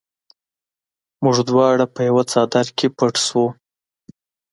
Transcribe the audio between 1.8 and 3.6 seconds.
په یوه څادر کې پټ شوو